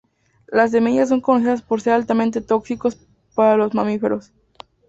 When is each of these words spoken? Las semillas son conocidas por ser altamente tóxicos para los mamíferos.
Las 0.47 0.71
semillas 0.71 1.09
son 1.09 1.21
conocidas 1.21 1.61
por 1.61 1.79
ser 1.79 1.93
altamente 1.93 2.41
tóxicos 2.41 2.97
para 3.35 3.55
los 3.55 3.75
mamíferos. 3.75 4.31